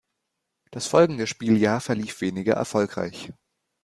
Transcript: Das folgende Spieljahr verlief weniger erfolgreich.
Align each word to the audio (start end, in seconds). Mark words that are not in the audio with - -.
Das 0.71 0.87
folgende 0.87 1.27
Spieljahr 1.27 1.79
verlief 1.79 2.21
weniger 2.21 2.55
erfolgreich. 2.55 3.31